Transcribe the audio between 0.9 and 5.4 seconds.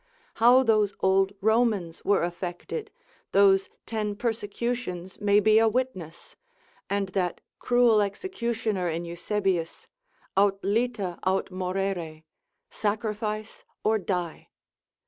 old Romans were affected, those ten persecutions may